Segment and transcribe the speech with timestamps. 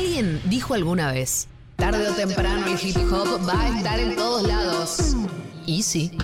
[0.00, 4.44] Alguien dijo alguna vez, tarde o temprano el hip hop va a estar en todos
[4.44, 5.14] lados.
[5.66, 6.16] Y sí,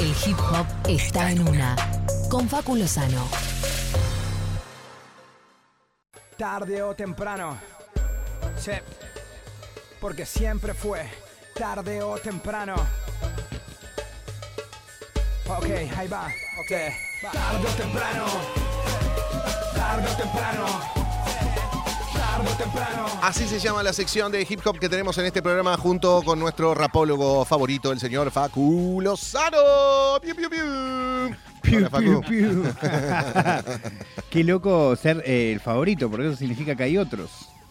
[0.00, 1.76] el hip hop está en una.
[2.28, 3.28] Con Facu Lozano.
[6.36, 7.56] Tarde o temprano.
[8.58, 8.72] Sí.
[10.00, 11.08] Porque siempre fue
[11.56, 12.74] tarde o temprano.
[15.46, 16.26] Ok, ahí va.
[16.58, 17.32] Ok.
[17.32, 18.26] Tarde o temprano.
[19.72, 21.05] Tarde o temprano.
[23.22, 26.38] Así se llama la sección de hip hop que tenemos en este programa junto con
[26.38, 30.20] nuestro rapólogo favorito, el señor Facu Lozano.
[30.22, 31.36] Piu, piu, piu.
[31.62, 32.20] Piu, Hola, Facu.
[32.22, 32.64] piu, piu.
[34.30, 37.30] Qué loco ser eh, el favorito, porque eso significa que hay otros.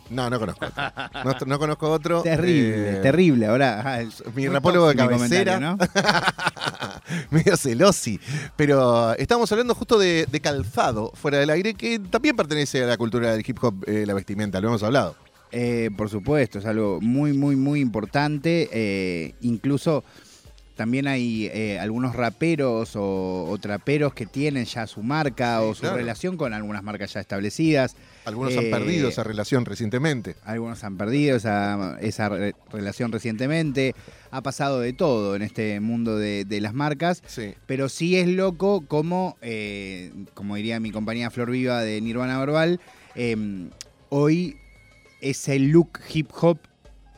[0.10, 1.46] No, no conozco otro.
[1.48, 2.22] No, no conozco otro.
[2.22, 3.46] Terrible, Eh, terrible.
[3.48, 4.04] Ahora, ah,
[4.36, 5.60] Mi rapólogo de cabecera.
[5.60, 5.78] ¿no?
[7.32, 8.20] Medio celosi.
[8.56, 12.98] Pero estamos hablando justo de, de calzado fuera del aire, que también pertenece a la
[12.98, 15.16] cultura del hip hop, eh, la vestimenta, lo hemos hablado.
[15.52, 18.70] Eh, por supuesto, es algo muy, muy, muy importante.
[18.72, 20.04] eh, incluso
[20.76, 25.74] también hay eh, algunos raperos o, o traperos que tienen ya su marca Sí, o
[25.74, 25.96] su claro.
[25.98, 27.96] relación con algunas marcas ya establecidas.
[28.26, 30.36] Algunos Eh, han perdido esa relación recientemente.
[30.44, 33.96] Algunos han perdido esa, esa re- relación recientemente.
[34.32, 37.22] Ha pasado de todo en este mundo de, de las marcas.
[37.28, 37.54] Sí.
[37.68, 42.80] Pero sí es loco como, eh, como diría mi compañía Flor Viva de Nirvana Verbal,
[43.16, 43.70] eh,
[44.10, 44.58] hoy
[45.22, 46.60] ese look hip hop,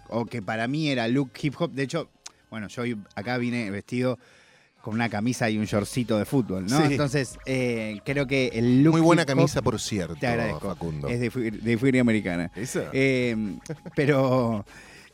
[0.09, 2.09] o que para mí era look hip hop, de hecho,
[2.50, 2.83] bueno, yo
[3.16, 4.19] acá vine vestido
[4.88, 6.77] con una camisa y un shortcito de fútbol, ¿no?
[6.77, 6.93] Sí.
[6.93, 10.69] Entonces, eh, creo que el look Muy buena camisa, por cierto, te agradezco.
[10.69, 11.09] Facundo.
[11.09, 12.49] es de, de furia americana.
[12.55, 12.85] ¿Esa?
[12.94, 13.35] Eh,
[13.97, 14.66] pero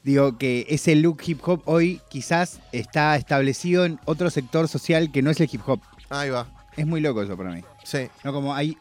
[0.04, 5.24] digo que ese look hip hop hoy quizás está establecido en otro sector social que
[5.24, 5.80] no es el hip hop.
[6.12, 6.46] Ahí va.
[6.78, 7.64] Es muy loco eso para mí.
[7.84, 8.10] Sí.
[8.24, 8.78] No como hay,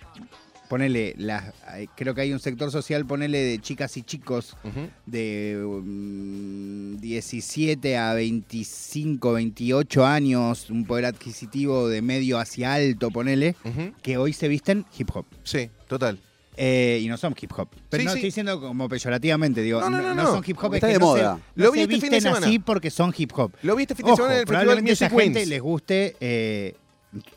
[0.73, 4.57] ponele, las, hay- creo que hay un sector social, ponele de chicas y chicos
[5.05, 13.55] de mm, 17 a 25, 28 años, un poder adquisitivo de medio hacia alto, ponele,
[14.01, 15.27] que hoy se visten hip hop.
[15.45, 16.19] Sí, total.
[16.57, 17.69] Eh, y no son hip hop.
[17.91, 18.19] Pero Sí, no sí.
[18.19, 20.31] estoy diciendo como peyorativamente, digo, No, no, no, no, no no.
[20.37, 21.37] son hip hop, es está que de no moda.
[21.55, 22.47] se, Lo vi se este fin de semana.
[22.47, 23.53] así porque son hip hop.
[23.63, 25.61] Lo vi este fin de Ojo, semana en el Festival probablemente esa Music gente les
[25.61, 26.75] guste eh,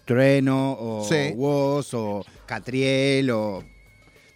[0.06, 1.34] Trueno o Sí.
[1.36, 3.63] Woz o Catriel o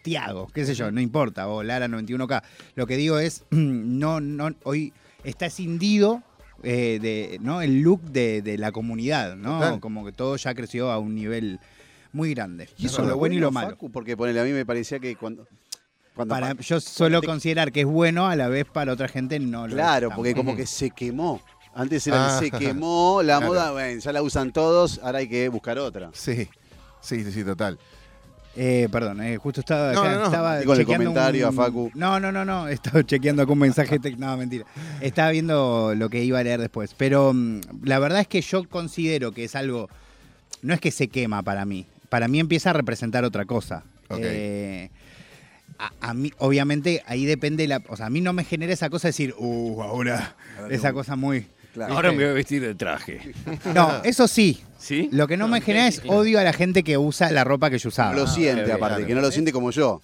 [0.02, 2.42] Tiago, qué sé yo, no importa, o Lara 91K.
[2.76, 6.24] Lo que digo es, no, no, hoy está escindido
[6.64, 7.62] eh, de, ¿no?
[7.62, 9.60] el look de, de la comunidad, ¿no?
[9.60, 9.80] Total.
[9.80, 11.60] Como que todo ya creció a un nivel
[12.12, 12.70] muy grande.
[12.78, 13.70] Y eso es lo bueno y lo malo.
[13.72, 15.48] Facu, porque ponele, a mí me parecía que cuando.
[16.16, 19.08] cuando Para, pa- yo suelo te- considerar que es bueno, a la vez para otra
[19.08, 21.40] gente no lo Claro, porque como que se quemó.
[21.76, 22.40] Antes era Ah.
[22.40, 23.48] se quemó, la Claro.
[23.54, 26.10] moda, bueno, ya la usan todos, ahora hay que buscar otra.
[26.14, 26.48] Sí.
[27.02, 27.80] Sí, sí, sí, total.
[28.56, 30.26] Eh, perdón, eh, justo estaba No, acá, no, no.
[30.26, 31.92] estaba Digo, el comentario un- a Facu.
[31.94, 34.66] No, no, no, no, estaba chequeando acá un mensaje, no, mentira.
[35.00, 38.68] Estaba viendo lo que iba a leer después, pero mm, la verdad es que yo
[38.68, 39.88] considero que es algo,
[40.62, 43.84] no es que se quema para mí, para mí empieza a representar otra cosa.
[44.10, 44.20] Ok.
[44.22, 44.90] Eh,
[45.78, 48.90] a, a mí, obviamente, ahí depende la, o sea, a mí no me genera esa
[48.90, 50.36] cosa de decir, uh, ahora,
[50.70, 51.46] esa cosa muy...
[51.88, 51.96] Claro.
[51.96, 53.32] Ahora me voy a vestir de traje.
[53.74, 54.62] No, eso sí.
[54.78, 55.10] ¿Sí?
[55.12, 57.78] Lo que no me genera es odio a la gente que usa la ropa que
[57.78, 58.12] yo usaba.
[58.14, 59.08] No lo siente, bien, aparte, claro.
[59.08, 60.02] que no lo siente como yo.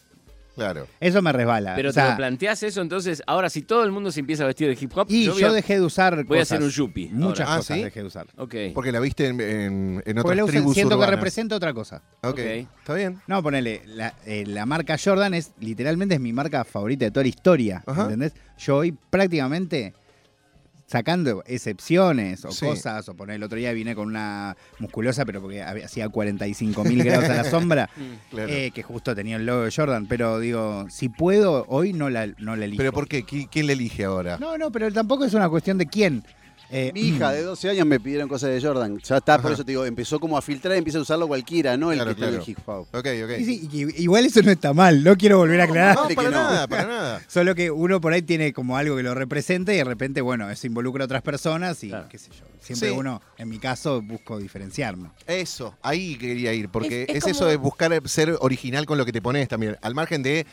[0.55, 0.87] Claro.
[1.01, 1.75] Eso me resbala.
[1.75, 4.43] Pero O sea, te lo planteás eso, entonces, ahora si todo el mundo se empieza
[4.43, 6.69] a vestir de hip hop, Y yo, a- dejé de usar voy a hacer un
[6.69, 7.53] yuppie Muchas ahora.
[7.53, 7.83] Ah, cosas ¿sí?
[7.83, 8.27] dejé de usar.
[8.37, 8.55] Ok.
[8.73, 12.01] Porque la viste en, en, en otras la uso- tribus siento que representa otra cosa.
[12.21, 12.39] Ok, Ok.
[12.39, 13.19] está bien.
[13.27, 17.23] No, ponele, la, eh, la marca Jordan es literalmente es mi marca favorita de toda
[17.23, 17.83] la historia.
[17.85, 18.03] Ajá.
[18.03, 18.31] ¿Entendés?
[18.57, 19.93] Yo hoy prácticamente
[20.87, 22.65] sacando excepciones o Sí.
[22.65, 27.03] cosas, o poner el otro día vine con una musculosa, pero porque hacía 45 mil
[27.03, 27.89] grados a la sombra,
[28.29, 28.49] Claro.
[28.51, 30.05] eh, que justo tenía el logo de Jordan.
[30.07, 32.77] Pero digo, si puedo, hoy no la, no la elijo.
[32.77, 33.25] ¿Pero por qué?
[33.25, 34.37] ¿Qui- ¿Quién le elige ahora?
[34.39, 36.23] No, no, pero tampoco es una cuestión de quién.
[36.71, 38.97] Eh, Mi hija de 12 años me pidieron cosas de Jordan.
[38.99, 39.53] Ya está, por Ajá.
[39.53, 42.09] eso te digo, empezó como a filtrar y empieza a usarlo cualquiera, no el Claro,
[42.09, 42.43] que está en claro.
[42.43, 42.87] el hip hop.
[42.93, 43.39] Ok, ok.
[43.39, 45.95] y sí, y- igual eso no está mal, no quiero volver a aclarar.
[45.95, 46.37] No, para no.
[46.37, 47.21] nada, para nada.
[47.27, 50.49] Solo que uno por ahí tiene como algo que lo representa y de repente, bueno,
[50.49, 52.07] eso involucra a otras personas y Claro.
[52.09, 52.45] qué sé yo.
[52.61, 52.95] Siempre Sí.
[52.97, 55.09] uno, en mi caso, busco diferenciarme.
[55.27, 58.97] Eso, ahí quería ir, porque Es- es, es eso como- de buscar ser original con
[58.97, 60.47] lo que te pones también, al margen de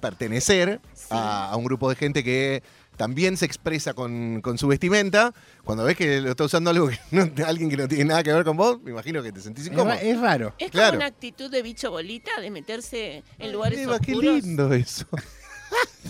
[0.00, 0.80] pertenecer
[1.10, 2.62] a, a un grupo de gente que
[2.98, 5.32] también se expresa con, con su vestimenta,
[5.64, 8.32] cuando ves que lo está usando algo que no- alguien que no tiene nada que
[8.32, 9.96] ver con vos, me imagino que te sentís Es, incómodo.
[10.02, 10.54] es raro.
[10.58, 10.88] Es Claro.
[10.90, 15.06] como una actitud de bicho bolita, de meterse en lugares Eva, qué lindo eso.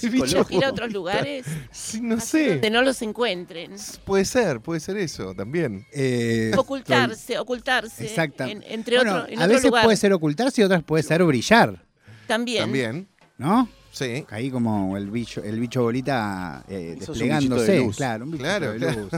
[0.01, 2.51] Ir a otros lugares sí, no sé.
[2.51, 3.73] donde no los encuentren.
[4.05, 5.85] Puede ser, puede ser eso también.
[5.93, 8.07] Eh, Ocultarse, ocultarse.
[8.07, 8.45] Exacto.
[8.45, 9.85] en- entre bueno, en a otro veces lugar.
[9.85, 11.85] puede ser ocultarse y otras puede ser brillar,
[12.29, 12.63] También.
[12.63, 13.09] También.
[13.37, 13.69] ¿no?
[13.91, 14.25] Sí.
[14.29, 17.73] Caí como el bicho, el bicho bolita eh, desplegándose.
[17.73, 17.97] de luz.
[17.97, 19.11] Claro, un bichito Claro, de luz.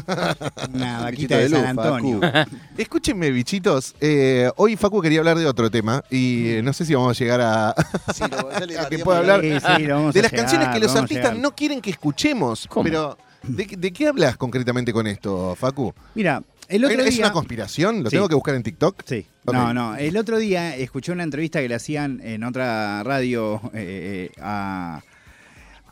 [0.72, 2.20] Una vaquita de, de San luz, Antonio.
[2.20, 2.50] Facu.
[2.78, 3.94] Escúchenme, bichitos.
[4.00, 7.19] eh, hoy Facu quería hablar de otro tema y eh, no sé si vamos a
[7.25, 7.75] llegar a.
[8.14, 10.31] Sí, lo- ya le A que pueda la- hablar Sí, sí, lo vamos de las
[10.32, 12.66] llegar, canciones que lo los artistas no quieren que escuchemos.
[12.69, 12.84] ¿Cómo?
[12.84, 15.93] Pero, ¿de, de qué hablas concretamente con esto, Facu?
[16.14, 17.26] Mira, el otro ¿Es día...
[17.26, 18.02] una conspiración?
[18.02, 18.17] ¿Lo Sí.
[18.17, 19.02] tengo que buscar en TikTok?
[19.05, 19.26] Sí.
[19.52, 19.96] No, no.
[19.96, 25.02] El otro día escuché una entrevista que le hacían en otra radio eh, a,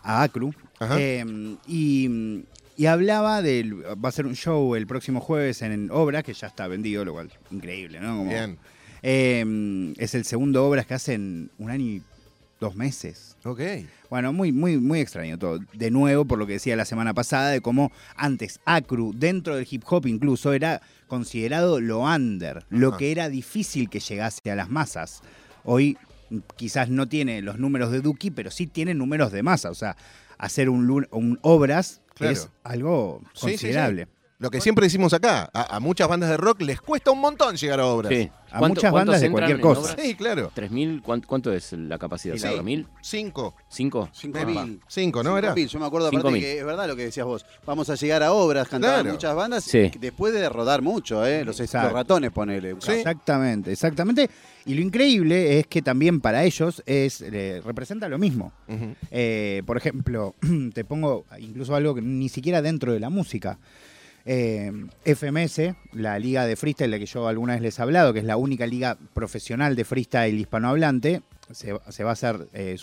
[0.02, 0.54] a Acru.
[0.96, 1.24] Eh,
[1.66, 2.44] y,
[2.76, 3.82] y hablaba del.
[4.02, 7.12] Va a ser un show el próximo jueves en Obras, que ya está vendido, lo
[7.14, 8.16] cual increíble, ¿no?
[8.18, 8.58] Como- Bien.
[9.02, 12.02] Eh, es el segundo Obras que hacen un año y
[12.60, 13.36] dos meses.
[13.44, 13.60] Ok.
[14.10, 15.58] Bueno, muy, muy, muy extraño todo.
[15.72, 19.66] De nuevo, por lo que decía la semana pasada, de cómo antes Acru, dentro del
[19.70, 24.70] hip hop incluso, era considerado lo under, lo que era difícil que llegase a las
[24.70, 25.22] masas.
[25.64, 25.96] Hoy
[26.56, 29.70] quizás no tiene los números de Duki, pero sí tiene números de masa.
[29.70, 29.96] O sea,
[30.38, 32.32] hacer un, un obras Claro.
[32.32, 34.04] es algo Sí, sí, sí.
[34.40, 37.56] Lo que siempre decimos acá, a, a muchas bandas de rock les cuesta un montón
[37.56, 38.12] llegar a obras.
[38.12, 38.30] Sí.
[38.52, 39.80] A ¿Cuánto- muchas bandas de cualquier cosa.
[39.80, 39.96] obras?
[40.00, 40.52] Sí, claro.
[40.54, 41.02] ¿3.000?
[41.02, 42.36] ¿Cuánto, cuánto es la capacidad?
[42.36, 42.46] Sí.
[42.46, 42.86] ¿4.000?
[43.02, 43.56] Cinco.
[43.68, 44.08] ¿Cinco?
[44.12, 44.80] Cinco mil.
[44.86, 45.48] Cinco, ¿no era?
[45.48, 45.68] Cinco mil.
[45.68, 46.40] Yo me acuerdo aparte mil.
[46.40, 47.44] que es verdad lo que decías vos.
[47.66, 49.12] Vamos a llegar a obras, cantaban Claro.
[49.12, 49.90] muchas bandas Sí.
[49.98, 51.44] después de rodar mucho, ¿eh?
[51.44, 52.76] Los, ratones, ponele.
[52.78, 52.92] Sí.
[52.92, 54.30] Exactamente, exactamente.
[54.66, 58.52] Y lo increíble es que también para ellos es eh, representa lo mismo.
[59.10, 60.36] Eh, por ejemplo,
[60.74, 63.58] te pongo incluso algo que ni siquiera dentro de la música.
[64.30, 64.70] Eh,
[65.06, 68.18] FMS, la liga de freestyle de la que yo alguna vez les he hablado, que
[68.18, 72.76] es la única liga profesional de freestyle hispanohablante, se, se va a hacer eh,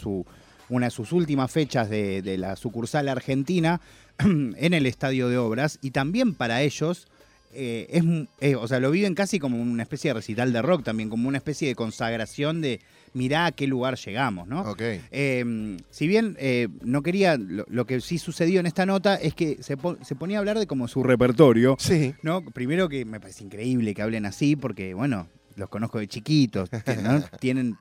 [0.69, 3.79] una de sus últimas fechas de la sucursal argentina
[4.17, 5.77] en el Estadio de Obras.
[5.83, 7.07] Y también para ellos,
[7.55, 8.03] eh, es,
[8.41, 11.27] eh, o sea, lo viven casi como una especie de recital de rock también, como
[11.27, 12.81] una especie de consagración de
[13.13, 14.61] mirá a qué lugar llegamos, ¿no?
[14.63, 14.81] Ok.
[15.11, 19.33] Eh, si bien eh, no quería, lo, lo que sí sucedió en esta nota es
[19.33, 22.13] que se, po- se ponía a hablar de como su repertorio, Sí.
[22.23, 22.43] ¿no?
[22.43, 26.69] Primero que me parece increíble que hablen así porque, bueno, los conozco de chiquitos,
[27.03, 27.21] ¿no?
[27.39, 27.77] tienen,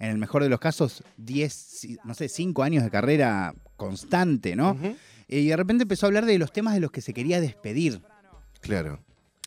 [0.00, 4.56] en el mejor de los casos, 10, si- no sé, 5 años de carrera constante,
[4.56, 4.76] ¿no?
[5.28, 8.00] Y de repente empezó a hablar de los temas de los que se quería despedir
[8.60, 9.00] Claro.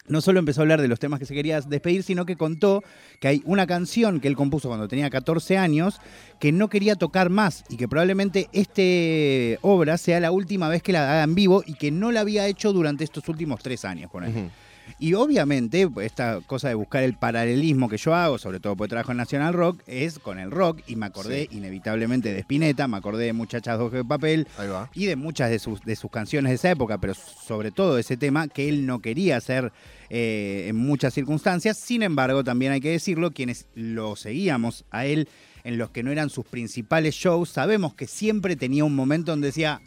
[0.07, 2.83] No solo empezó a hablar de los temas que se quería despedir, sino que contó
[3.19, 5.99] que hay una canción que él compuso cuando tenía 14 años
[6.39, 10.93] que no quería tocar más y que probablemente este obra sea la última vez que
[10.93, 14.11] la haga en vivo y que no la había hecho durante estos últimos tres años
[14.11, 14.31] con él.
[14.31, 14.49] Ujú.
[14.99, 19.11] Y obviamente esta cosa de buscar el paralelismo que yo hago, sobre todo porque trabajo
[19.11, 23.25] en National Rock, es con el rock y me acordé inevitablemente de Spinetta, me acordé
[23.25, 24.47] de Muchachas Hoja de Papel,
[24.93, 28.17] y de muchas de sus, de sus canciones de esa época, pero sobre todo ese
[28.17, 29.71] tema que él no quería hacer
[30.09, 31.77] eh, en muchas circunstancias.
[31.77, 35.27] Sin embargo, también hay que decirlo, quienes lo seguíamos a él
[35.63, 39.47] en los que no eran sus principales shows, sabemos que siempre tenía un momento donde
[39.47, 39.81] decía,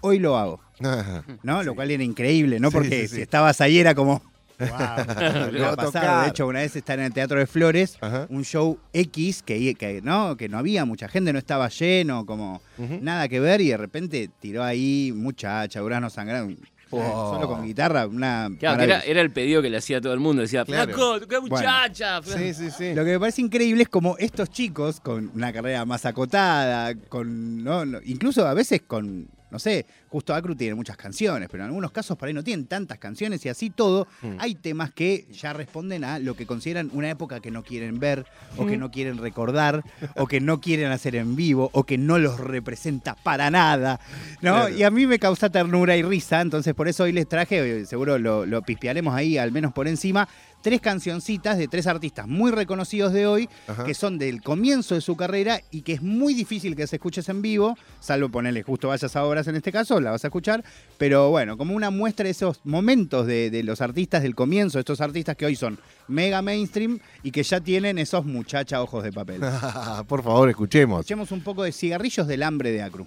[0.00, 0.60] hoy lo hago.
[1.42, 1.62] ¿no?
[1.62, 2.70] Lo cual era increíble, ¿no?
[2.70, 3.16] Porque sí.
[3.16, 4.22] si estabas ahí era como...
[4.58, 4.68] Wow,
[5.64, 6.22] a pasado.
[6.22, 8.26] De hecho, una vez estar en el Teatro de Flores, Ajá.
[8.30, 10.36] un show X que, que, ¿no?
[10.36, 12.60] que no había mucha gente, no estaba lleno, como
[13.00, 16.48] nada que ver, y de repente tiró ahí muchacha, Urano sangrado.
[16.90, 17.34] Oh.
[17.34, 18.48] Solo con guitarra, una.
[18.58, 20.40] Claro, que era, era el pedido que le hacía a todo el mundo.
[20.40, 20.86] Decía, Claro.
[20.94, 22.22] flaco, toca muchacha.
[22.22, 22.38] flaco".
[22.40, 22.94] Sí, sí, sí.
[22.94, 27.62] Lo que me parece increíble es como estos chicos, con una carrera más acotada, con
[27.62, 27.84] ¿no?
[27.84, 31.90] No, incluso a veces con, no sé, justo Acru tiene muchas canciones, pero en algunos
[31.92, 34.36] casos por ahí no tienen tantas canciones y así todo, Mm.
[34.38, 38.24] hay temas que ya responden a lo que consideran una época que no quieren ver,
[38.56, 39.82] o que no quieren recordar,
[40.16, 44.00] o que no quieren hacer en vivo, o que no los representa para nada,
[44.42, 44.54] ¿no?
[44.54, 44.68] Claro.
[44.76, 48.18] Y a mí me causa ternura y risa, entonces por eso hoy les traje, seguro
[48.18, 50.28] lo, lo pispearemos ahí al menos por encima,
[50.62, 53.84] tres cancioncitas de tres artistas muy reconocidos de hoy, Ajá.
[53.84, 57.28] que son del comienzo de su carrera y que es muy difícil que se escuches
[57.28, 60.64] en vivo, salvo ponerle justo vayas a obras en este caso, la vas a escuchar,
[60.96, 65.00] pero bueno, como una muestra de esos momentos de, de los artistas del comienzo, estos
[65.00, 69.40] artistas que hoy son mega mainstream y que ya tienen esos muchacha ojos de papel.
[70.08, 71.00] Por favor, escuchemos.
[71.00, 73.06] Escuchemos un poco de cigarrillos del hambre de Acru.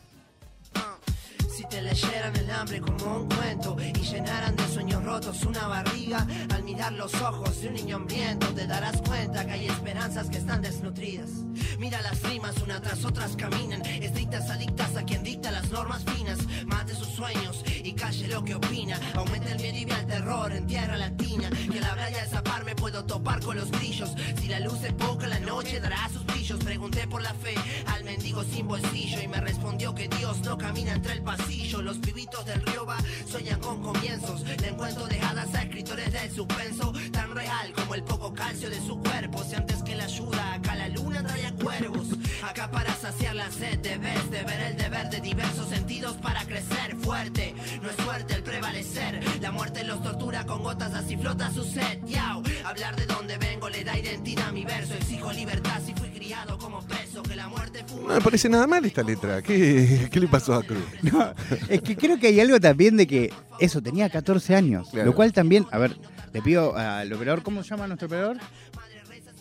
[1.72, 6.64] Te leyeran el hambre como un cuento y llenaran de sueños rotos una barriga, al
[6.64, 10.62] mirar los ojos de un niño hambriento te darás cuenta que hay esperanzas que están
[10.62, 11.30] desnutridas.
[11.80, 16.40] Mira las rimas una tras otras caminan, estrictas adictas a quien dicta las normas finas.
[16.66, 19.00] Mate sus sueños y calle lo que opina.
[19.16, 21.50] Aumenta el miedo y el terror en tierra latina.
[21.50, 24.12] Que la playa de zapar me puedo topar con los grillos.
[24.42, 26.60] Si la luz es poca, la noche dará sus brillos.
[26.64, 27.56] Pregunté por la fe
[27.88, 31.61] al mendigo sin bolsillo y me respondió que Dios no camina entre el pasillo.
[31.62, 32.98] Los pibitos del río va
[33.30, 34.42] sueñan con comienzos.
[34.42, 38.82] Le encuentro de hadas a escritores del suspenso, tan real como el poco calcio de
[38.82, 39.44] su cuerpo.
[39.44, 42.08] Si antes que la ayuda, acá la luna trae a cuervos.
[42.44, 46.96] Acá para saciar la sed debes de ver el deber de diversos sentidos para crecer
[46.98, 47.54] fuerte.
[47.82, 49.24] No es suerte el prevalecer.
[49.40, 52.04] La muerte los tortura con gotas, así flota su sed.
[52.06, 54.96] Yao, hablar de dónde vengo le da identidad a mi verso.
[54.96, 57.24] Exijo libertad si fui criado como preso.
[57.24, 58.10] Que la muerte fuma.
[58.10, 59.42] No me parece nada mal esta letra.
[59.42, 60.84] ¿Qué, qué le pasó a Cruz?
[61.02, 61.34] No,
[61.70, 64.90] es que creo que hay algo también de que eso, tenía 14 años.
[64.92, 65.08] Claro.
[65.08, 65.98] Lo cual también, a ver,
[66.34, 68.38] le pido al operador, ¿cómo se llama nuestro operador?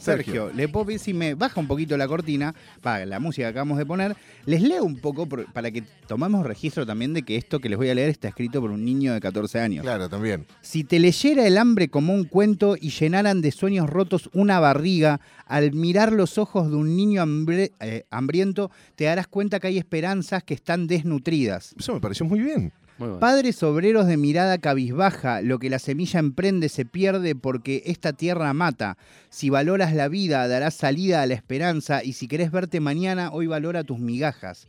[0.00, 3.50] Sergio, le puedo pedir si me baja un poquito la cortina, para la música que
[3.50, 4.16] acabamos de poner,
[4.47, 7.76] les leo un poco por- para que tomemos registro también de que esto que les
[7.78, 9.83] voy a leer está escrito por un niño de 14 años.
[9.83, 10.47] Claro, también.
[10.62, 15.21] Si te leyera el hambre como un cuento y llenaran de sueños rotos una barriga,
[15.47, 19.78] al mirar los ojos de un niño hambre- eh, hambriento, te darás cuenta que hay
[19.78, 21.75] esperanzas que están desnutridas.
[21.78, 22.73] Eso me pareció muy bien.
[23.19, 28.52] Padres obreros de mirada cabizbaja, lo que la semilla emprende se pierde porque esta tierra
[28.52, 28.99] mata.
[29.30, 33.47] Si valoras la vida, darás salida a la esperanza y si querés verte mañana, hoy
[33.47, 34.66] valora tus migajas.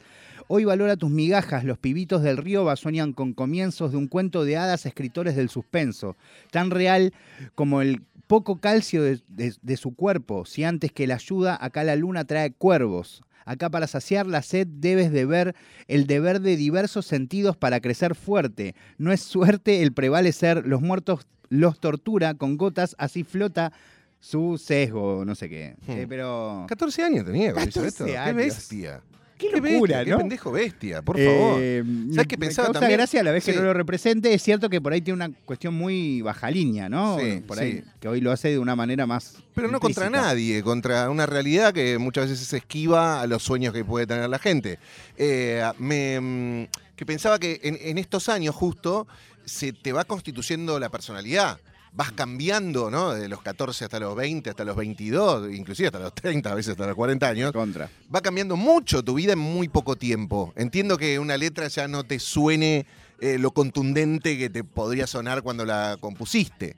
[0.48, 4.58] Hoy valora tus migajas, los pibitos del río sueñan con comienzos de un cuento de
[4.58, 6.16] hadas escritores del suspenso,
[6.52, 7.14] tan real
[7.56, 9.20] como el poco calcio de-
[9.62, 13.24] de su cuerpo, si antes que la ayuda, acá la luna trae cuervos.
[13.46, 15.56] Acá para saciar la sed debes de ver
[15.88, 18.76] el deber de diversos sentidos para crecer fuerte.
[18.98, 23.74] No es suerte el prevalecer, los muertos los tortura con gotas, así flota
[24.20, 25.76] su sesgo, no sé qué.
[25.86, 25.92] Hmm.
[25.92, 26.66] Eh, pero...
[26.68, 28.06] 14 años tenía cuando hizo 14 esto.
[28.06, 28.36] Qué años.
[28.36, 29.04] bestia.
[29.50, 30.18] Qué bestia, locura, Qué ¿no?
[30.20, 31.60] pendejo bestia, por favor.
[31.62, 32.98] Eh, ¿Sabes qué me pensaba causa también?
[32.98, 34.34] gracia a la vez que no lo represente.
[34.34, 37.20] Es cierto que por ahí tiene una cuestión muy baja línea, ¿no?
[37.20, 37.84] Sí, por ahí, sí.
[38.00, 39.38] que hoy lo hace de una manera más.
[39.56, 43.74] Pero no contra nadie, contra una realidad que muchas veces se esquiva a los sueños
[43.74, 44.80] que puede tener la gente.
[45.18, 49.08] Eh, me, mm, que pensaba que en, en estos años justo
[49.46, 51.60] se te va constituyendo la personalidad.
[51.94, 53.12] Vas cambiando, ¿no?
[53.14, 56.72] De los 14 hasta los 20, hasta los 22, inclusive hasta los 30, a veces
[56.72, 57.52] hasta los 40 años.
[57.52, 57.90] Contra.
[58.14, 60.54] Va cambiando mucho tu vida en muy poco tiempo.
[60.56, 62.86] Entiendo que una letra ya no te suene
[63.20, 66.76] eh, lo contundente que te podría sonar cuando la compusiste.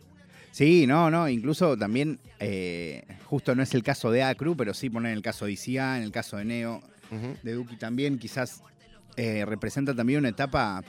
[0.51, 1.29] Sí, no, no.
[1.29, 5.45] Incluso también, eh, justo no es el caso de Acru, pero sí poner el caso
[5.45, 6.81] de ICA, en el caso de Neo,
[7.43, 8.61] de Duki también, quizás
[9.15, 10.83] eh, representa también una etapa,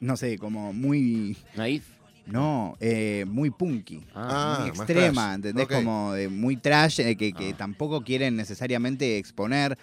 [0.00, 1.36] no sé, como muy.
[1.56, 1.84] Naif.
[2.26, 4.02] No, eh, muy punky.
[4.14, 5.34] Ah, muy más extrema.
[5.34, 5.68] ¿entendés?
[5.68, 7.56] Como de muy trash, eh, que, que Ah.
[7.56, 9.78] tampoco quieren necesariamente exponer.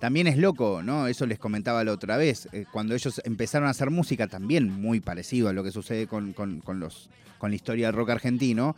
[0.00, 1.06] También es loco, ¿no?
[1.06, 2.48] Eso les comentaba la otra vez.
[2.52, 6.32] eh, cuando ellos empezaron a hacer música, también muy parecido a lo que sucede con,
[6.32, 7.08] con- con los,
[7.38, 8.74] con la historia del rock argentino,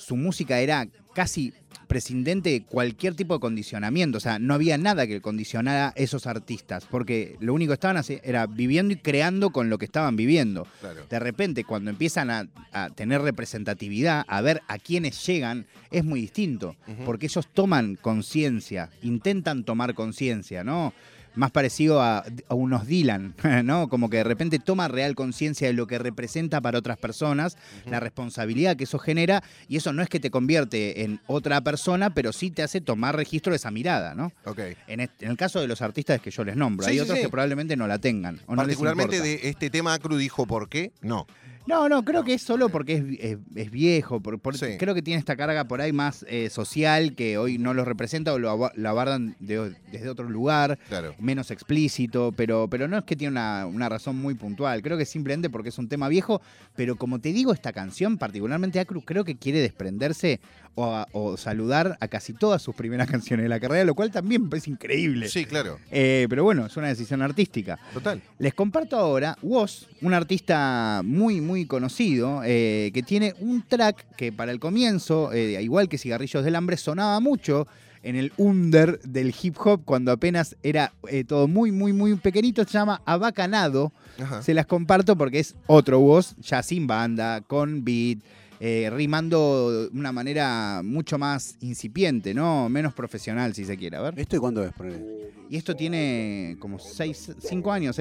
[0.00, 1.52] su música era casi
[1.86, 4.18] prescindente de cualquier tipo de condicionamiento.
[4.18, 7.96] O sea, no había nada que condicionara a esos artistas, porque lo único que estaban
[7.96, 10.66] haciendo era viviendo y creando con lo que estaban viviendo.
[10.80, 11.04] Claro.
[11.10, 16.20] De repente, cuando empiezan a, a tener representatividad, a ver a quiénes llegan, es muy
[16.20, 16.76] distinto.
[17.04, 20.92] Porque ellos toman conciencia, intentan tomar conciencia, ¿no?
[21.34, 23.34] Más parecido a, a unos Dylan,
[23.64, 23.88] ¿no?
[23.88, 27.56] Como que de repente toma real conciencia de lo que representa para otras personas,
[27.86, 32.12] la responsabilidad que eso genera, y eso no es que te convierte en otra persona,
[32.14, 34.32] pero sí te hace tomar registro de esa mirada, ¿no?
[34.44, 34.60] Ok.
[34.86, 37.24] En, el caso de los artistas que yo les nombro, Sí, hay sí, otros sí.
[37.24, 38.40] que probablemente no la tengan.
[38.46, 40.92] o no les Particularmente de este tema, Acru dijo por qué.
[41.00, 41.26] No.
[41.66, 44.20] No, no, creo que es solo porque es, es- es viejo.
[44.20, 44.76] por- por- Sí.
[44.78, 48.32] Creo que tiene esta carga por ahí más eh, social que hoy no los representa
[48.32, 51.14] o lo, lo abordan de- desde otro lugar, Claro.
[51.20, 54.82] menos explícito, pero, pero no es que tiene una, una razón muy puntual.
[54.82, 56.40] Creo que simplemente porque es un tema viejo,
[56.74, 60.40] pero como te digo, esta canción, particularmente Acru, creo que quiere desprenderse
[60.74, 64.10] o, a- o saludar a casi todas sus primeras canciones de la carrera, lo cual
[64.10, 65.28] también parece increíble.
[65.28, 65.78] Sí, claro.
[65.90, 67.78] Eh, pero bueno, es una decisión artística.
[67.92, 68.20] Total.
[68.38, 74.32] Les comparto ahora Woz, un artista muy, muy conocido, eh, que tiene un track que
[74.32, 77.66] para el comienzo, eh, igual que Cigarrillos del Hambre, sonaba mucho
[78.02, 82.64] en el under del hip hop cuando apenas era eh, todo muy, muy, muy pequeñito.
[82.64, 83.92] Se llama Abacanado.
[84.18, 84.42] Ajá.
[84.42, 88.18] Se las comparto porque es otro Woz, ya sin banda, con beat.
[88.60, 92.68] eh, rimando de una manera mucho más incipiente, ¿no?
[92.68, 93.96] Menos profesional, si se quiere.
[93.96, 94.18] A ver.
[94.18, 94.72] ¿Esto y cuándo es?
[94.72, 95.30] Ponele?
[95.48, 97.96] Y esto tiene como seis, cinco años,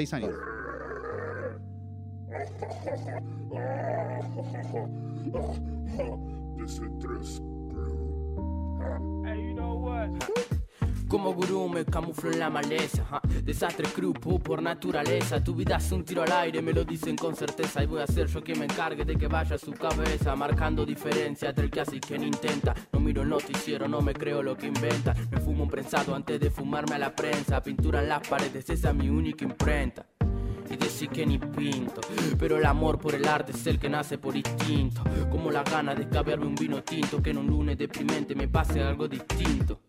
[6.67, 7.41] seis
[9.91, 10.19] años.
[11.07, 13.03] Como gurú me camuflo en la maleza.
[13.03, 13.19] ja.
[13.43, 15.43] Desastre pu, por naturaleza.
[15.43, 17.81] Tu vida es un tiro al aire, me lo dicen con certeza.
[17.81, 20.36] Y voy a ser yo quien me encargue de que vaya a su cabeza.
[20.36, 22.75] Marcando diferencia entre el que hace y quien intenta.
[22.93, 25.15] No miro el noticiero, no me creo lo que inventa.
[25.31, 27.63] Me fumo un prensado antes de fumarme a la prensa.
[27.63, 30.09] Pintura en las paredes, esa es mi única imprenta
[30.70, 32.02] y decir que ni pinto.
[32.38, 35.04] Pero el amor por el arte es el que nace por instinto.
[35.30, 38.82] Como la gana de escabearme un vino tinto que en un lunes deprimente me pase
[38.82, 39.82] algo distinto.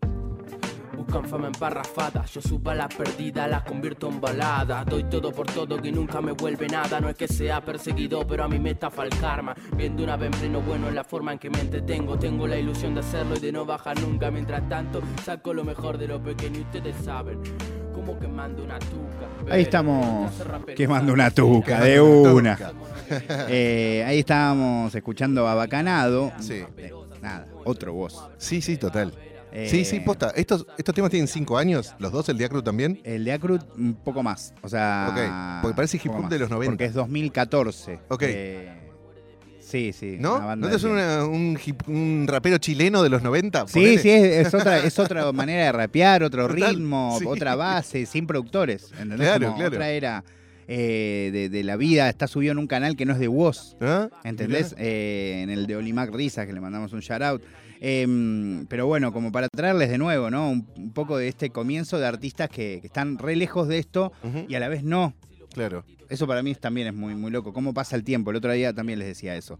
[0.95, 4.85] Buscan fama en parrafada, yo subo a la perdida, la convierto en balada.
[4.85, 7.01] Doy todo por todo que nunca me vuelve nada.
[7.01, 9.55] No es que sea perseguido, pero a mí me estafa el karma.
[9.75, 12.19] Viendo una vez en pleno bueno en la forma en que me entretengo.
[12.19, 14.29] Tengo la ilusión de hacerlo y de no bajar nunca.
[14.29, 17.41] Mientras tanto, saco lo mejor de lo pequeño y ustedes saben.
[18.01, 19.53] Como quemando una tuca.
[19.53, 20.33] Ahí estamos
[20.75, 22.57] quemando una tuca de una.
[23.49, 26.31] Eh, ahí estábamos escuchando a Bacanado.
[26.39, 26.63] Sí.
[26.77, 28.25] Eh, nada, otro voz.
[28.37, 29.13] Sí, sí, total.
[29.51, 30.31] Eh, Sí, sí, posta.
[30.33, 31.93] ¿Estos, ¿Estos temas tienen cinco años?
[31.99, 33.01] ¿Los dos, el Diacru también?
[33.03, 34.53] El de Acrut un poco más.
[34.61, 35.09] O sea.
[35.09, 36.71] Ok, porque parece hip un poco hop de más, los 90.
[36.71, 37.99] Porque es 2014.
[38.07, 38.23] Ok.
[39.71, 40.17] Sí, sí.
[40.19, 40.55] ¿No?
[40.55, 43.67] ¿No te suena un, hip- un rapero chileno de los 90?
[43.67, 43.97] Sí, Ponele.
[43.99, 47.25] sí, es, es otra, es otra manera de rapear, otro Total, ritmo, sí.
[47.27, 48.91] otra base, sin productores.
[48.99, 49.19] ¿entendés?
[49.29, 49.75] Claro, Como claro.
[49.75, 50.23] Otra era
[50.67, 53.75] eh, de, de la vida, está subido en un canal que no es de Woz.
[53.81, 54.09] ¿Ah?
[54.25, 54.75] ¿Entendés?
[54.77, 57.41] Eh, en el de Olimac Risas, que le mandamos un shout out.
[57.83, 60.51] Em, pero bueno, como para traerles de nuevo, ¿no?
[60.51, 64.11] Un, un poco de este comienzo de artistas que, que están re lejos de esto
[64.23, 65.13] Ujú, y a la vez no.
[65.53, 65.83] Claro.
[66.11, 67.53] Eso para mí también es muy, muy loco.
[67.53, 68.31] ¿Cómo pasa el tiempo?
[68.31, 69.57] El otro día también les decía eso.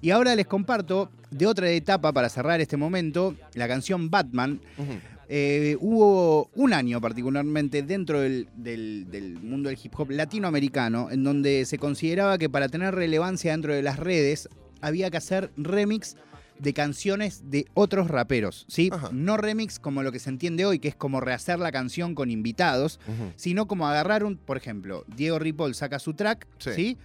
[0.00, 4.60] Y ahora les comparto de otra etapa para cerrar este momento, la canción Batman.
[5.28, 11.22] Eh, hubo un año particularmente dentro del, del- del mundo del hip hop latinoamericano en
[11.22, 14.48] donde se consideraba que para tener relevancia dentro de las redes
[14.80, 16.16] había que hacer remix
[16.60, 18.90] de canciones de otros raperos, ¿sí?
[18.92, 19.10] Ajá.
[19.12, 22.30] No remix como lo que se entiende hoy, que es como rehacer la canción con
[22.30, 23.00] invitados,
[23.36, 26.70] sino como agarrar un, por ejemplo, Diego Ripoll saca su track, Sí.
[26.74, 26.98] ¿sí?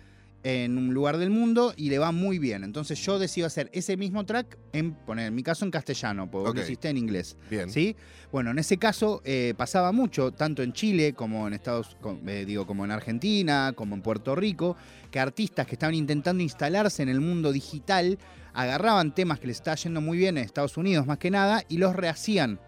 [0.48, 2.64] En un lugar del mundo y le va muy bien.
[2.64, 6.42] Entonces yo decido hacer ese mismo track, en, poner, en mi caso en castellano, porque
[6.44, 6.58] vos Ok.
[6.58, 7.36] lo hiciste en inglés.
[7.50, 7.68] Bien.
[7.72, 7.96] ¿Sí?
[8.32, 11.98] Bueno, en ese caso eh, pasaba mucho, tanto en Chile como en Estados
[12.28, 14.78] eh, digo, como en Argentina, como en Puerto Rico,
[15.10, 18.20] que artistas que estaban intentando instalarse en el mundo digital
[18.56, 21.78] agarraban temas que les estaba yendo muy bien en Estados Unidos más que nada y
[21.78, 22.60] los rehacían,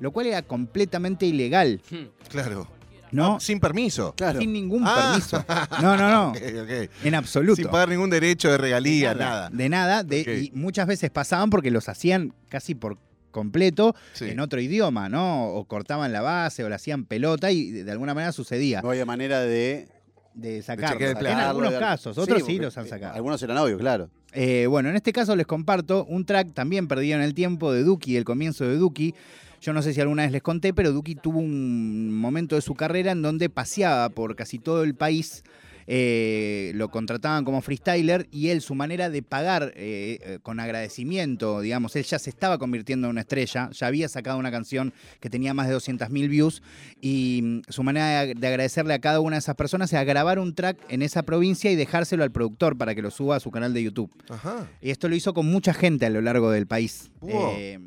[0.00, 1.80] lo cual era completamente ilegal,
[2.28, 2.68] Claro.
[3.10, 3.40] ¿no?
[3.40, 4.14] Sin permiso.
[4.16, 4.40] Claro.
[4.40, 5.10] Sin ningún Ah.
[5.12, 5.44] permiso.
[5.82, 6.32] No, no, no.
[7.04, 7.56] En absoluto.
[7.56, 9.50] Sin pagar ningún derecho de regalía, nada.
[9.50, 10.02] De nada.
[10.02, 10.50] De.
[10.50, 12.96] Y muchas veces pasaban porque los hacían casi por
[13.30, 14.26] completo Sí.
[14.30, 15.46] en otro idioma, ¿no?
[15.48, 18.90] O cortaban la base o la hacían pelota y de, de alguna manera sucedía No
[18.90, 19.88] había manera de.
[20.34, 20.98] De sacarlo.
[20.98, 23.14] chequear el En algunos casos, otros sí, los han eh, sacado.
[23.14, 24.10] Algunos eran obvios, claro.
[24.32, 27.82] Eh, bueno, en este caso les comparto un track también perdido en el tiempo de
[27.82, 29.14] Duki, el comienzo de Duki.
[29.60, 32.74] Yo no sé si alguna vez les conté, pero Duki tuvo un momento de su
[32.74, 35.44] carrera en donde paseaba por casi todo el país.
[35.86, 41.60] Eh, lo contrataban como freestyler y él, su manera de pagar eh, eh, con agradecimiento,
[41.60, 45.30] digamos, él ya se estaba convirtiendo en una estrella, ya había sacado una canción que
[45.30, 46.62] tenía más de 200.000 views
[47.00, 50.38] y mm, su manera de, de agradecerle a cada una de esas personas era grabar
[50.38, 53.50] un track en esa provincia y dejárselo al productor para que lo suba a su
[53.50, 54.10] canal de YouTube.
[54.28, 54.66] Ajá.
[54.80, 57.10] Y esto lo hizo con mucha gente a lo largo del país.
[57.20, 57.54] Wow.
[57.56, 57.78] Eh,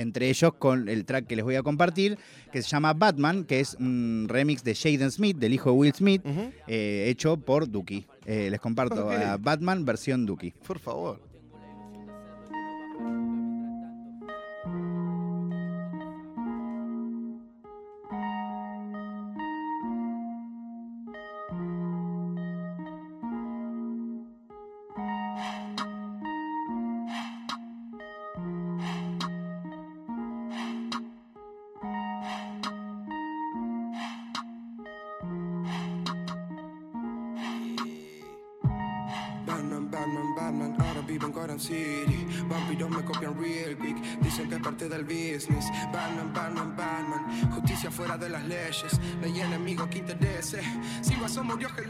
[0.00, 2.18] entre ellos con el track que les voy a compartir,
[2.52, 5.94] que se llama Batman, que es un remix de Jaden Smith, del hijo de Will
[5.94, 6.22] Smith,
[6.66, 8.06] eh, hecho por Duki.
[8.24, 9.12] Eh, les comparto Ok.
[9.12, 10.52] a Batman versión Duki.
[10.66, 11.20] Por favor.
[44.90, 45.64] Del business.
[45.92, 49.00] Batman, Batman, Batman, justicia fuera de las leyes.
[49.20, 50.60] No hay enemigo que interese.
[51.00, 51.82] Si guaso murió que.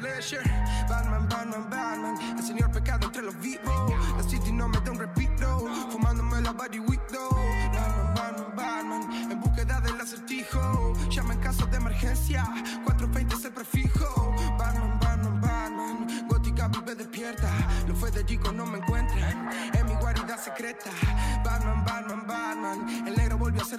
[0.89, 3.93] Batman, Batman, Batman, el señor pecado entre los vivos.
[4.17, 7.31] La city no me da un repito, fumándome la body window.
[7.73, 10.93] Batman, Batman, Batman, en búsqueda del acertijo.
[11.09, 12.45] Llama en caso de emergencia,
[12.85, 14.35] 420 es el prefijo.
[14.59, 17.51] Batman, Batman, Batman, gótica vive despierta.
[17.89, 20.91] Los Federico no me encuentran en mi guarida secreta.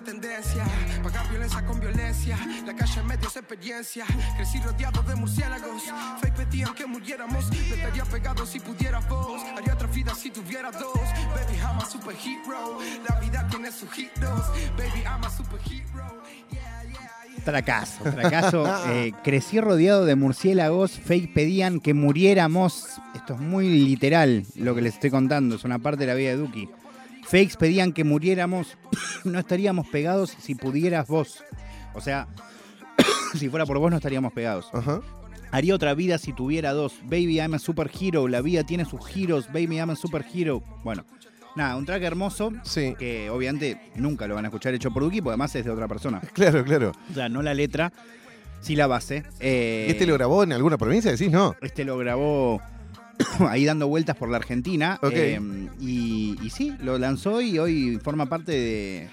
[0.02, 0.66] Tendencia.
[1.04, 4.06] Pagar violencia con violencia, la calle en medio es experiencia.
[4.36, 5.84] Crecí rodeado de murciélagos,
[6.20, 7.46] fake pedían que muriéramos.
[7.50, 10.94] No estaría pegado si pudiera vos, haría otra vida si tuviera dos.
[10.94, 14.50] Baby, I'm a superhero, la vida tiene sus giros.
[14.78, 16.84] Baby, I'm a superhero, yeah,
[17.44, 18.66] Tracazo, tracazo.
[18.92, 23.00] Eh, crecí rodeado de murciélagos, fake pedían que muriéramos.
[23.16, 26.32] Esto es muy literal lo que les estoy contando, es una parte de la vida
[26.32, 26.70] de Duki.
[27.32, 28.78] Fakes pedían que muriéramos,
[29.24, 31.44] no estaríamos pegados si pudieras vos.
[31.94, 32.28] O sea,
[33.38, 34.68] si fuera por vos no estaríamos pegados.
[34.74, 35.00] Ajá.
[35.52, 36.94] Haría otra vida si tuviera dos.
[37.04, 38.28] Baby, I'm a superhero.
[38.28, 39.48] La vida tiene sus giros.
[39.48, 40.62] Baby, I'm a superhero.
[40.84, 41.06] Bueno,
[41.56, 42.96] nada, un track hermoso Sí.
[42.98, 45.88] que obviamente nunca lo van a escuchar hecho por Duki, porque además es de otra
[45.88, 46.22] persona.
[46.34, 46.92] Claro, claro.
[47.10, 47.92] O sea, no la letra,
[48.62, 49.24] sí la base.
[49.42, 51.12] Eh, ¿Y este lo grabó en alguna provincia?
[51.12, 51.56] Decís, no.
[51.62, 52.62] este lo grabó
[53.50, 55.00] ahí dando vueltas por la Argentina.
[55.12, 55.40] Eh,
[55.80, 59.10] y, y sí, lo lanzó y hoy forma parte de.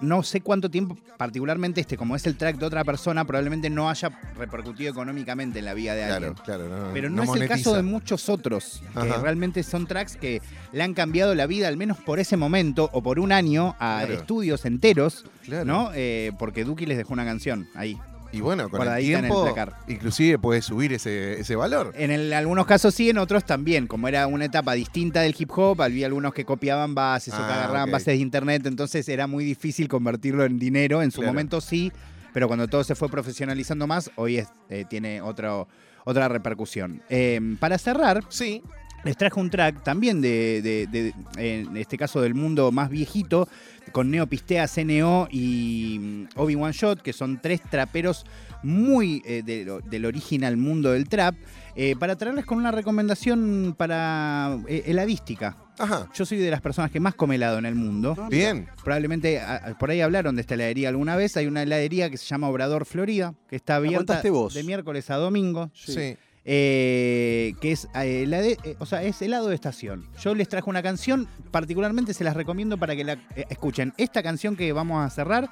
[0.00, 3.90] No sé cuánto tiempo, particularmente este, como es el track de otra persona, probablemente no
[3.90, 6.34] haya repercutido económicamente en la vida de alguien.
[6.34, 6.86] Claro, claro.
[6.86, 9.20] No, Pero no, no es el caso de muchos otros, que Ajá.
[9.20, 10.40] realmente son tracks que
[10.72, 13.98] le han cambiado la vida, al menos por ese momento o por un año, a
[14.06, 14.14] Claro.
[14.14, 15.24] estudios enteros.
[15.66, 15.90] ¿no?
[15.94, 17.98] Eh, porque Duki les dejó una canción ahí.
[18.32, 19.76] Y bueno, con el el tiempo, placar.
[19.88, 21.92] inclusive puede subir ese, ese valor.
[21.96, 23.86] En el- algunos casos sí, en otros también.
[23.86, 27.42] Como era una etapa distinta del hip hop, había algunos que copiaban bases o que
[27.42, 31.02] Ah, agarraban bases de internet, entonces era muy difícil convertirlo en dinero.
[31.02, 31.32] En su Claro.
[31.34, 31.92] momento sí,
[32.32, 35.68] pero cuando todo se fue profesionalizando más, hoy es- eh, tiene otro,
[36.04, 37.02] otra repercusión.
[37.10, 38.62] Eh, para cerrar, Sí.
[39.04, 41.14] Les traje un track también de, de- de-
[41.60, 43.48] en este caso del mundo más viejito,
[43.90, 48.24] con Neo Pistea, CNO y mm, Obi-Wan Shot, que son tres traperos
[48.62, 51.34] muy eh, del original mundo del trap,
[51.74, 55.56] eh, para traerles con una recomendación para eh, heladística.
[55.78, 56.08] Ajá.
[56.14, 58.14] Yo soy de las personas que más come helado en el mundo.
[58.30, 58.68] Bien.
[58.84, 61.36] Probablemente a- por ahí hablaron de esta heladería alguna vez.
[61.36, 65.70] Hay una heladería que se llama Obrador Florida, que está abierta de miércoles a domingo
[65.74, 66.16] Sí.
[66.44, 70.06] Eh, que es, eh, la de- eh, o sea, es helado de estación.
[70.20, 73.92] Yo les traje una canción, particularmente se las recomiendo para que la eh, escuchen.
[73.96, 75.48] Esta canción que vamos a cerrar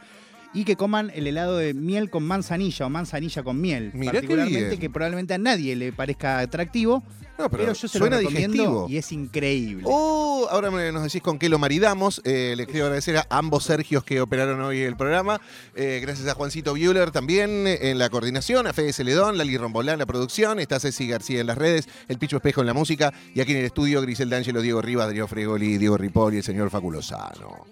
[0.53, 3.91] y que coman el helado de miel con manzanilla o manzanilla con miel.
[3.95, 7.05] Mirá particularmente que probablemente a nadie le parezca atractivo,
[7.39, 8.87] No, pero, pero, yo se suena lo recomiendo digestivo.
[8.89, 9.85] y es increíble.
[9.87, 12.21] Oh, ahora nos decís con qué lo maridamos.
[12.25, 15.41] Eh, les quiero agradecer a ambos Sergios que operaron hoy el programa.
[15.77, 19.99] Eh, gracias a Juancito Bueller también en la coordinación, a Fede Celedón, Lali Rombolán en
[20.01, 23.41] la producción, está Ceci García en las redes, el Picho Espejo en la música y
[23.41, 26.71] aquí en el estudio Grisel D'Angelo, Diego Rivas, Adrián Fregoli, Diego Ripoll y el señor
[26.71, 27.67] Faculosano.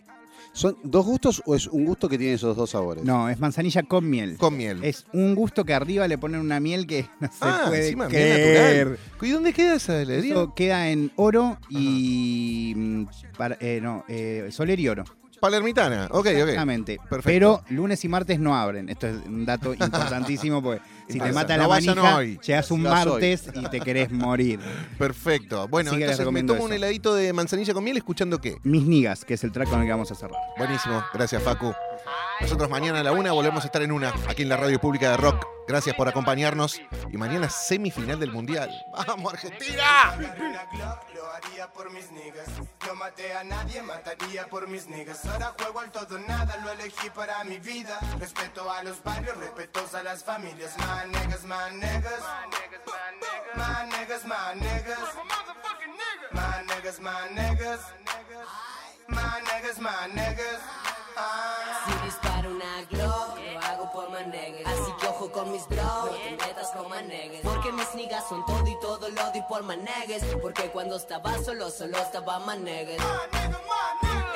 [0.59, 3.05] ¿Son dos gustos o es un gusto que tiene esos dos sabores?
[3.05, 4.37] No, es manzanilla con miel.
[4.39, 4.83] Con miel.
[4.83, 8.09] Es un gusto que arriba le ponen una miel que no se ah, puede encima
[8.09, 8.99] creer.
[9.23, 10.33] ¿Y dónde queda esa heladería?
[10.33, 12.73] Eso queda en oro y.
[12.75, 13.05] mm,
[13.37, 15.05] para- eh, no, eh, Soler y oro.
[15.41, 16.07] Palermitana.
[16.11, 16.27] Ok, ok.
[16.27, 16.99] Exactamente.
[17.09, 17.23] Perfecto.
[17.25, 18.89] Pero lunes y martes no abren.
[18.89, 22.39] Esto es un dato importantísimo porque si te mata no la manija, hoy.
[22.45, 22.93] llegas un hoy.
[22.93, 24.61] martes y te querés morir.
[24.99, 25.69] Perfecto.
[25.69, 28.59] Bueno, Así entonces me tomo un heladito de manzanilla con miel escuchando qué.
[28.63, 30.39] Mis nigas, que es el track con el que vamos a cerrar.
[30.57, 31.73] Buenísimo, gracias Facu.
[32.41, 35.11] Nosotros mañana a la una volvemos a estar en una, aquí en la radio pública
[35.11, 35.47] de Rock.
[35.69, 36.81] Gracias por acompañarnos.
[37.11, 38.71] Y mañana semifinal del Mundial.
[39.07, 40.17] ¡Vamos, Argentina!
[41.15, 42.49] Lo haría por mis niggas.
[42.87, 45.27] No maté a nadie, mataría por mis niggas.
[45.27, 48.01] Ahora juego al todo nada, lo elegí para mi vida.
[48.19, 50.75] Respeto a los barrios, respetos a las familias.
[50.79, 52.23] My niggas, my niggas.
[53.55, 54.99] My niggas, my niggas.
[56.33, 57.81] My niggas, my niggas.
[59.09, 60.88] My niggas, my niggas.
[61.87, 64.67] Si disparo una glow, lo hago por manegues.
[64.67, 67.41] Así que ojo con mis bros, no te metas con manegues.
[67.43, 70.23] Porque mis niggas son todo y todo lo di por manegues.
[70.41, 73.01] Porque cuando estaba solo, solo estaba manegues.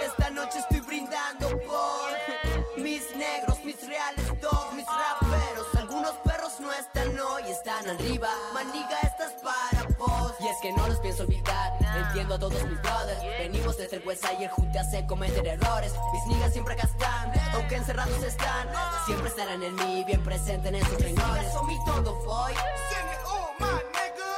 [0.03, 5.67] Esta noche estoy brindando por mis negros, mis reales dogs, mis raperos.
[5.77, 8.29] Algunos perros no están hoy, están arriba.
[8.55, 10.33] Maniga, estás para vos.
[10.41, 11.82] Y es que no los pienso olvidar.
[12.13, 13.23] Entiendo a todos mis brothers.
[13.39, 15.95] Venimos desde el West y el junte hace cometer errores.
[16.13, 18.69] Mis niggas siempre acá están, aunque encerrados están.
[19.07, 21.51] Siempre estarán en mí, bien presentes en esos renglores.
[21.55, 22.53] Son mi todo, boy.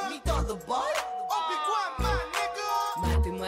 [0.09, 1.14] Mi todo, boy.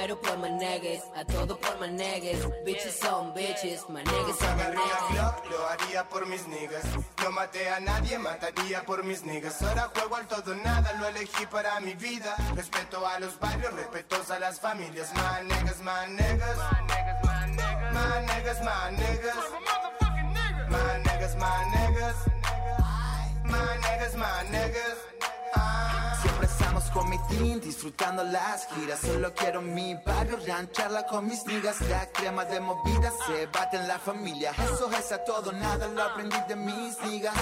[0.06, 2.38] Muero por manegues, a todo por manegues.
[2.64, 5.10] Bitches son bitches, manegues son Agarría manegues.
[5.10, 6.84] Glock, lo haría por mis niggas.
[7.24, 9.60] No maté a nadie, mataría por mis niggas.
[9.62, 12.36] Ahora juego al todo nada, lo elegí para mi vida.
[12.54, 15.12] Respeto a los barrios, respetos a las familias.
[15.12, 16.56] My niggas, my niggas.
[17.92, 19.34] My niggas, my niggas.
[20.70, 22.16] My niggas, my niggas.
[23.42, 24.85] My niggas, my niggas.
[26.96, 29.00] Con mi team, disfrutando las giras.
[29.00, 31.78] Solo quiero mi barrio, rancharla con mis niggas.
[31.82, 34.52] La crema de movida se bate en la familia.
[34.64, 37.34] Eso es a todo, nada lo aprendí de mis niggas.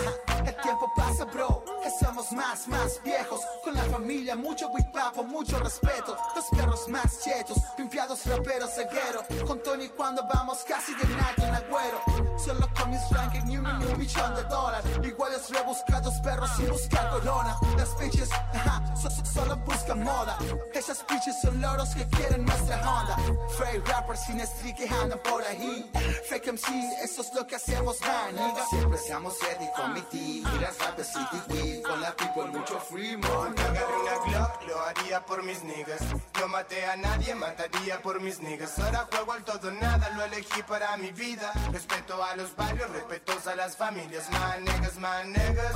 [0.45, 3.41] El tiempo pasa, bro, que somos más, más viejos.
[3.63, 6.17] Con la familia, mucho papo, mucho respeto.
[6.35, 9.23] Los perros más chetos, pimpeados, raperos, ceguero.
[9.47, 12.01] Con Tony cuando vamos casi de night en agüero.
[12.45, 14.99] Solo con mis rankings, ni un, ni un millón de dólares.
[15.05, 17.57] Iguales rebuscados, perros sin buscar corona.
[17.79, 20.39] Las bitches, ajá, so- so- solo buscan moda.
[20.73, 23.17] Esas bitches son loros que quieren nuestra onda.
[23.59, 25.91] Fake rappers sin street que andan por ahí.
[26.29, 26.69] Fake MC,
[27.03, 28.55] eso es lo que hacemos, man.
[28.71, 30.45] Siempre seamos ready con mi team.
[30.55, 31.83] Y las rappers city weed.
[31.83, 33.55] Con la people mucho free, man.
[33.59, 36.01] Agarré una Glock, lo haría por mis niggas.
[36.41, 38.79] No maté a nadie, mataría por mis niggas.
[38.79, 41.53] Ahora juego al todo nada, lo elegí para mi vida.
[41.73, 44.31] Respeto a los barrios, respetos a las familias.
[44.31, 45.75] My niggas, my niggas.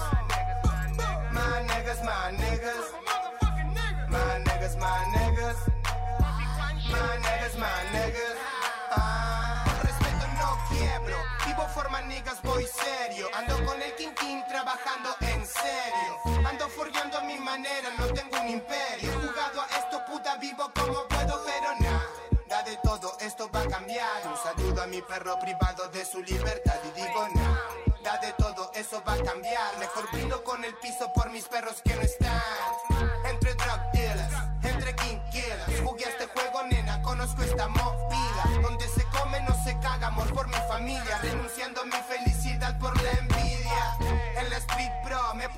[1.32, 3.07] My niggas, my niggas.
[4.10, 5.58] My niggas, my niggas.
[6.90, 8.38] My niggas, my niggas.
[8.90, 11.16] Ah, respeto no quiebro.
[11.46, 13.28] Vivo forma niggas, voy serio.
[13.34, 16.46] Ando con el King trabajando en serio.
[16.48, 19.12] Ando forjando a mi manera, no tengo un imperio.
[19.20, 22.06] Jugado a esto, puta, vivo como puedo, pero nada.
[22.48, 24.26] Da de todo, esto va a cambiar.
[24.26, 27.60] Un saludo a mi perro privado de su libertad y digo nada.
[28.02, 29.76] Da de todo, eso va a cambiar.
[29.78, 32.37] Mejor brindo con el piso por mis perros que no están.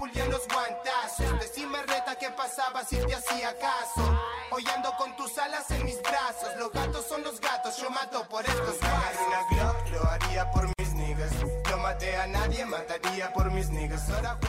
[0.01, 1.39] Pulían los guantazos.
[1.39, 4.03] Decime reta qué pasaba si te hacía caso.
[4.51, 6.57] Hoy ando con tus alas en mis brazos.
[6.59, 9.27] Los gatos son los gatos, yo mato por estos guasos.
[9.29, 11.31] una Glock, lo haría por mis niggas.
[11.71, 14.09] No maté a nadie, mataría por mis niggas.
[14.11, 14.41] Ahora